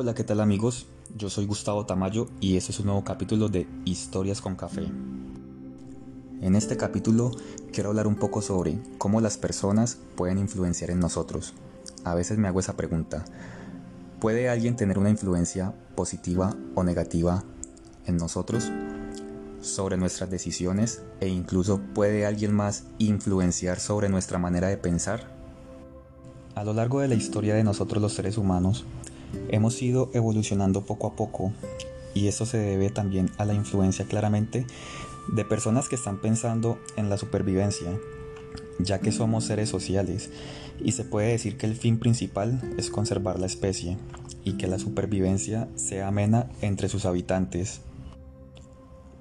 [0.00, 0.86] Hola, ¿qué tal amigos?
[1.16, 4.86] Yo soy Gustavo Tamayo y este es un nuevo capítulo de Historias con Café.
[6.40, 7.32] En este capítulo
[7.72, 11.52] quiero hablar un poco sobre cómo las personas pueden influenciar en nosotros.
[12.04, 13.24] A veces me hago esa pregunta.
[14.20, 17.42] ¿Puede alguien tener una influencia positiva o negativa
[18.06, 18.70] en nosotros?
[19.60, 25.26] sobre nuestras decisiones e incluso puede alguien más influenciar sobre nuestra manera de pensar?
[26.54, 28.84] A lo largo de la historia de nosotros los seres humanos,
[29.48, 31.52] hemos ido evolucionando poco a poco
[32.14, 34.66] y esto se debe también a la influencia claramente
[35.28, 37.98] de personas que están pensando en la supervivencia,
[38.78, 40.30] ya que somos seres sociales
[40.82, 43.96] y se puede decir que el fin principal es conservar la especie
[44.44, 47.80] y que la supervivencia sea amena entre sus habitantes.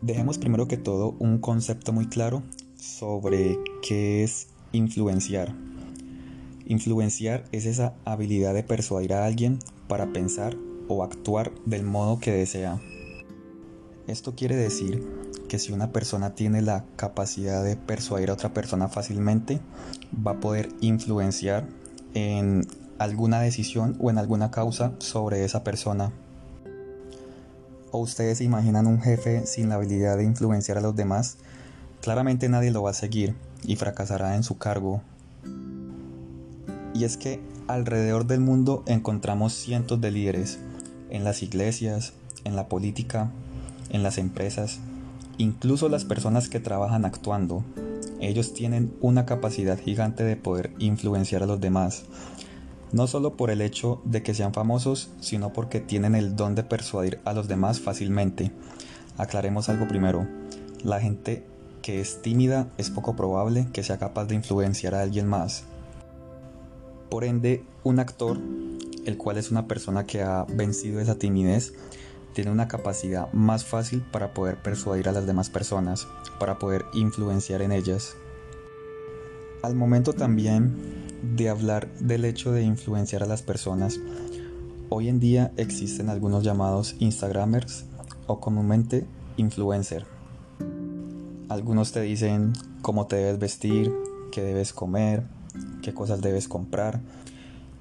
[0.00, 2.42] Dejemos primero que todo un concepto muy claro
[2.76, 5.54] sobre qué es influenciar.
[6.70, 12.30] Influenciar es esa habilidad de persuadir a alguien para pensar o actuar del modo que
[12.30, 12.80] desea.
[14.06, 15.04] Esto quiere decir
[15.48, 19.58] que si una persona tiene la capacidad de persuadir a otra persona fácilmente,
[20.24, 21.66] va a poder influenciar
[22.14, 22.64] en
[23.00, 26.12] alguna decisión o en alguna causa sobre esa persona.
[27.90, 31.38] ¿O ustedes se imaginan un jefe sin la habilidad de influenciar a los demás?
[32.00, 33.34] Claramente nadie lo va a seguir
[33.64, 35.02] y fracasará en su cargo
[37.00, 40.58] y es que alrededor del mundo encontramos cientos de líderes,
[41.08, 42.12] en las iglesias,
[42.44, 43.30] en la política,
[43.88, 44.80] en las empresas,
[45.38, 47.64] incluso las personas que trabajan actuando.
[48.20, 52.04] Ellos tienen una capacidad gigante de poder influenciar a los demás,
[52.92, 56.64] no solo por el hecho de que sean famosos, sino porque tienen el don de
[56.64, 58.52] persuadir a los demás fácilmente.
[59.16, 60.28] Aclaremos algo primero.
[60.84, 61.46] La gente
[61.80, 65.64] que es tímida es poco probable que sea capaz de influenciar a alguien más.
[67.10, 68.38] Por ende, un actor,
[69.04, 71.74] el cual es una persona que ha vencido esa timidez,
[72.34, 76.06] tiene una capacidad más fácil para poder persuadir a las demás personas,
[76.38, 78.14] para poder influenciar en ellas.
[79.62, 80.74] Al momento también
[81.36, 83.98] de hablar del hecho de influenciar a las personas,
[84.88, 87.86] hoy en día existen algunos llamados Instagramers
[88.26, 89.04] o comúnmente
[89.36, 90.06] influencer.
[91.48, 93.92] Algunos te dicen cómo te debes vestir,
[94.30, 95.24] qué debes comer,
[95.82, 97.00] qué cosas debes comprar.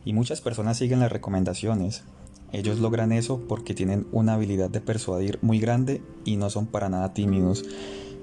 [0.06, 2.04] Y muchas personas siguen las recomendaciones.
[2.52, 6.90] Ellos logran eso porque tienen una habilidad de persuadir muy grande y no son para
[6.90, 7.64] nada tímidos.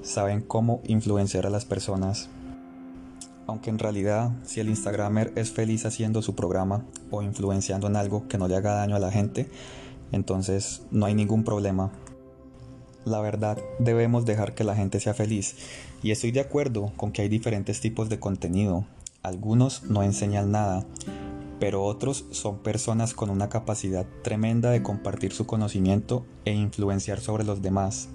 [0.02, 2.28] Saben cómo influenciar a las personas.
[3.46, 8.26] Aunque en realidad, si el Instagramer es feliz haciendo su programa o influenciando en algo
[8.26, 9.48] que no le haga daño a la gente,
[10.10, 11.92] entonces no hay ningún problema.
[13.04, 15.54] La verdad, debemos dejar que la gente sea feliz.
[16.02, 18.84] Y estoy de acuerdo con que hay diferentes tipos de contenido,
[19.26, 20.86] algunos no enseñan nada,
[21.58, 27.42] pero otros son personas con una capacidad tremenda de compartir su conocimiento e influenciar sobre
[27.42, 28.08] los demás.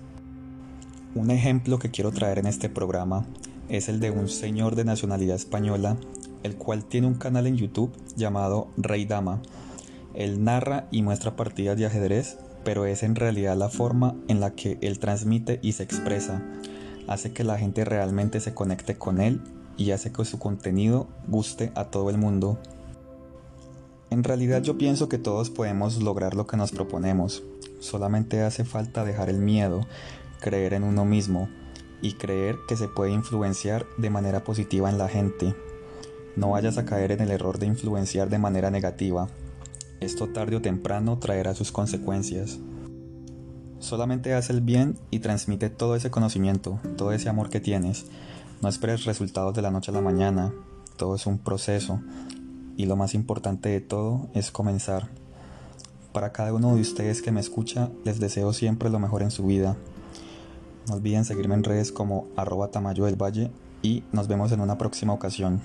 [1.14, 3.26] Un ejemplo que quiero traer en este programa
[3.68, 5.98] es el de un señor de nacionalidad española,
[6.44, 9.42] el cual tiene un canal en YouTube llamado Rey Dama.
[10.14, 14.52] Él narra y muestra partidas de ajedrez, pero es en realidad la forma en la
[14.52, 16.42] que él transmite y se expresa.
[17.10, 19.42] Hace que la gente realmente se conecte con él
[19.78, 22.59] y hace que su contenido guste a todo el mundo.
[24.09, 27.44] En realidad yo pienso que todos podemos lograr lo que nos proponemos,
[27.80, 29.88] solamente hace falta dejar el miedo,
[30.40, 31.50] creer en uno mismo
[32.02, 35.56] y creer que se puede influenciar de manera positiva en la gente.
[36.36, 39.28] No vayas a caer en el error de influenciar de manera negativa.
[40.00, 42.59] Esto tarde o temprano traerá sus consecuencias.
[43.80, 48.06] Solamente haz el bien y transmite todo ese conocimiento, todo ese amor que tienes.
[48.62, 50.54] No esperes resultados de la noche a la mañana,
[50.96, 52.00] todo es un proceso
[52.78, 55.10] y lo más importante de todo es comenzar.
[56.14, 59.48] Para cada uno de ustedes que me escucha, les deseo siempre lo mejor en su
[59.48, 59.78] vida.
[60.88, 63.50] No olviden seguirme en redes como arroba tamayo del valle
[63.82, 65.62] y nos vemos en una próxima ocasión.